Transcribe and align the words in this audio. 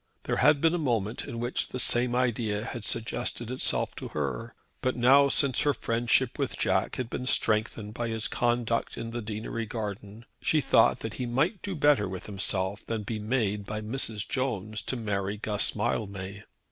There 0.23 0.37
had 0.37 0.61
been 0.61 0.73
a 0.73 0.79
moment 0.79 1.25
in 1.25 1.39
which 1.39 1.67
the 1.67 1.77
same 1.77 2.15
idea 2.15 2.65
had 2.65 2.83
suggested 2.85 3.51
itself 3.51 3.93
to 3.97 4.07
her; 4.07 4.55
but 4.81 4.95
now 4.95 5.29
since 5.29 5.61
her 5.61 5.75
friendship 5.75 6.39
with 6.39 6.57
Jack 6.57 6.95
had 6.95 7.07
been 7.07 7.27
strengthened 7.27 7.93
by 7.93 8.07
his 8.07 8.27
conduct 8.27 8.97
in 8.97 9.11
the 9.11 9.21
deanery 9.21 9.67
garden 9.67 10.25
she 10.41 10.59
thought 10.59 11.01
that 11.01 11.13
he 11.21 11.27
might 11.27 11.61
do 11.61 11.75
better 11.75 12.09
with 12.09 12.25
himself 12.25 12.83
than 12.87 13.03
be 13.03 13.19
made 13.19 13.63
by 13.67 13.79
Mrs. 13.79 14.27
Jones 14.27 14.81
to 14.81 14.95
marry 14.95 15.37
Guss 15.37 15.75
Mildmay. 15.75 16.45